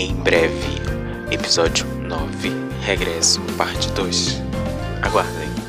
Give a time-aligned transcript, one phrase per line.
[0.00, 0.80] em breve.
[1.30, 2.50] Episódio 9,
[2.80, 4.40] Regresso, parte 2.
[5.02, 5.59] Aguardem.